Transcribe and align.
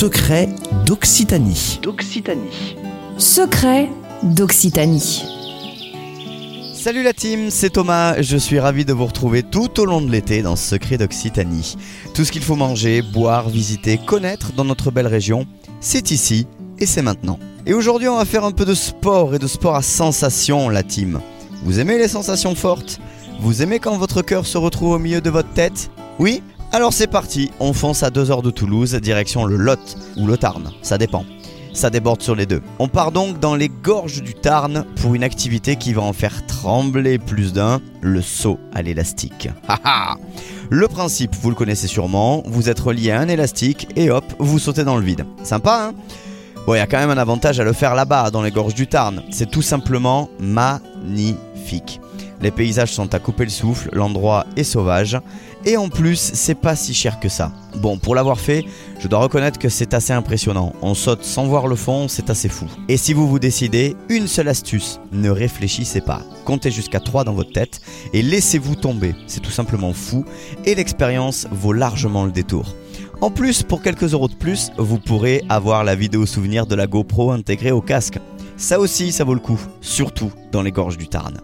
secrets 0.00 0.48
d'Occitanie. 0.86 1.78
d'Occitanie. 1.82 2.74
Secret 3.18 3.90
d'Occitanie. 4.22 5.22
Salut 6.72 7.02
la 7.02 7.12
team, 7.12 7.50
c'est 7.50 7.68
Thomas, 7.68 8.22
je 8.22 8.38
suis 8.38 8.58
ravi 8.58 8.86
de 8.86 8.94
vous 8.94 9.04
retrouver 9.04 9.42
tout 9.42 9.78
au 9.78 9.84
long 9.84 10.00
de 10.00 10.10
l'été 10.10 10.40
dans 10.40 10.56
Secret 10.56 10.96
d'Occitanie. 10.96 11.76
Tout 12.14 12.24
ce 12.24 12.32
qu'il 12.32 12.40
faut 12.40 12.56
manger, 12.56 13.02
boire, 13.02 13.50
visiter, 13.50 13.98
connaître 13.98 14.54
dans 14.54 14.64
notre 14.64 14.90
belle 14.90 15.06
région, 15.06 15.46
c'est 15.82 16.10
ici 16.10 16.46
et 16.78 16.86
c'est 16.86 17.02
maintenant. 17.02 17.38
Et 17.66 17.74
aujourd'hui 17.74 18.08
on 18.08 18.16
va 18.16 18.24
faire 18.24 18.46
un 18.46 18.52
peu 18.52 18.64
de 18.64 18.72
sport 18.72 19.34
et 19.34 19.38
de 19.38 19.46
sport 19.46 19.76
à 19.76 19.82
sensation 19.82 20.70
la 20.70 20.82
team. 20.82 21.20
Vous 21.62 21.78
aimez 21.78 21.98
les 21.98 22.08
sensations 22.08 22.54
fortes? 22.54 23.00
Vous 23.38 23.60
aimez 23.60 23.80
quand 23.80 23.98
votre 23.98 24.22
cœur 24.22 24.46
se 24.46 24.56
retrouve 24.56 24.92
au 24.92 24.98
milieu 24.98 25.20
de 25.20 25.28
votre 25.28 25.52
tête? 25.52 25.90
Oui? 26.18 26.42
Alors 26.72 26.92
c'est 26.92 27.08
parti, 27.08 27.50
on 27.58 27.72
fonce 27.72 28.04
à 28.04 28.10
2 28.10 28.30
heures 28.30 28.42
de 28.42 28.50
Toulouse, 28.52 28.94
direction 28.94 29.44
le 29.44 29.56
Lot 29.56 29.96
ou 30.16 30.28
le 30.28 30.36
Tarn, 30.36 30.70
ça 30.82 30.98
dépend. 30.98 31.24
Ça 31.72 31.90
déborde 31.90 32.22
sur 32.22 32.36
les 32.36 32.46
deux. 32.46 32.62
On 32.78 32.86
part 32.86 33.10
donc 33.10 33.40
dans 33.40 33.56
les 33.56 33.68
gorges 33.68 34.22
du 34.22 34.34
Tarn 34.34 34.84
pour 35.00 35.16
une 35.16 35.24
activité 35.24 35.74
qui 35.74 35.92
va 35.92 36.02
en 36.02 36.12
faire 36.12 36.46
trembler 36.46 37.18
plus 37.18 37.52
d'un, 37.52 37.80
le 38.00 38.22
saut 38.22 38.60
à 38.72 38.82
l'élastique. 38.82 39.48
Le 40.70 40.86
principe, 40.86 41.34
vous 41.40 41.50
le 41.50 41.56
connaissez 41.56 41.88
sûrement, 41.88 42.44
vous 42.46 42.68
êtes 42.68 42.78
relié 42.78 43.10
à 43.10 43.20
un 43.20 43.28
élastique 43.28 43.88
et 43.96 44.10
hop, 44.10 44.24
vous 44.38 44.60
sautez 44.60 44.84
dans 44.84 44.96
le 44.96 45.04
vide. 45.04 45.26
Sympa 45.42 45.88
hein? 45.88 45.94
Bon, 46.66 46.74
il 46.74 46.78
y 46.78 46.80
a 46.80 46.86
quand 46.86 46.98
même 46.98 47.10
un 47.10 47.18
avantage 47.18 47.58
à 47.58 47.64
le 47.64 47.72
faire 47.72 47.96
là-bas, 47.96 48.30
dans 48.30 48.42
les 48.42 48.52
gorges 48.52 48.74
du 48.74 48.86
Tarn. 48.86 49.22
C'est 49.30 49.50
tout 49.50 49.62
simplement 49.62 50.28
magnifique. 50.38 52.00
Les 52.42 52.50
paysages 52.50 52.92
sont 52.92 53.14
à 53.14 53.18
couper 53.18 53.44
le 53.44 53.50
souffle, 53.50 53.90
l'endroit 53.92 54.46
est 54.56 54.64
sauvage, 54.64 55.18
et 55.66 55.76
en 55.76 55.90
plus, 55.90 56.16
c'est 56.16 56.54
pas 56.54 56.74
si 56.74 56.94
cher 56.94 57.20
que 57.20 57.28
ça. 57.28 57.52
Bon, 57.76 57.98
pour 57.98 58.14
l'avoir 58.14 58.40
fait, 58.40 58.64
je 58.98 59.08
dois 59.08 59.18
reconnaître 59.18 59.58
que 59.58 59.68
c'est 59.68 59.92
assez 59.92 60.14
impressionnant. 60.14 60.72
On 60.80 60.94
saute 60.94 61.22
sans 61.22 61.46
voir 61.46 61.66
le 61.66 61.76
fond, 61.76 62.08
c'est 62.08 62.30
assez 62.30 62.48
fou. 62.48 62.66
Et 62.88 62.96
si 62.96 63.12
vous 63.12 63.28
vous 63.28 63.38
décidez, 63.38 63.94
une 64.08 64.26
seule 64.26 64.48
astuce, 64.48 65.00
ne 65.12 65.28
réfléchissez 65.28 66.00
pas. 66.00 66.22
Comptez 66.46 66.70
jusqu'à 66.70 67.00
3 67.00 67.24
dans 67.24 67.34
votre 67.34 67.52
tête 67.52 67.82
et 68.14 68.22
laissez-vous 68.22 68.74
tomber. 68.74 69.14
C'est 69.26 69.40
tout 69.40 69.50
simplement 69.50 69.92
fou, 69.92 70.24
et 70.64 70.74
l'expérience 70.74 71.46
vaut 71.50 71.74
largement 71.74 72.24
le 72.24 72.32
détour. 72.32 72.74
En 73.20 73.30
plus, 73.30 73.62
pour 73.62 73.82
quelques 73.82 74.14
euros 74.14 74.28
de 74.28 74.34
plus, 74.34 74.70
vous 74.78 74.98
pourrez 74.98 75.44
avoir 75.50 75.84
la 75.84 75.94
vidéo 75.94 76.24
souvenir 76.24 76.66
de 76.66 76.74
la 76.74 76.86
GoPro 76.86 77.32
intégrée 77.32 77.70
au 77.70 77.82
casque. 77.82 78.18
Ça 78.56 78.80
aussi, 78.80 79.12
ça 79.12 79.24
vaut 79.24 79.34
le 79.34 79.40
coup, 79.40 79.60
surtout 79.82 80.32
dans 80.52 80.62
les 80.62 80.72
gorges 80.72 80.96
du 80.96 81.06
Tarn. 81.06 81.38